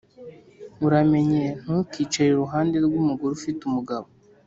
[0.85, 4.07] Uramenye ntukicare iruhande rw’umugore ufite umugabo,